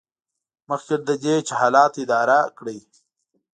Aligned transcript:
مخکې 0.69 0.95
له 1.07 1.15
دې 1.23 1.35
چې 1.47 1.53
حالات 1.59 1.93
اداره 2.03 2.39
کړئ. 2.57 2.79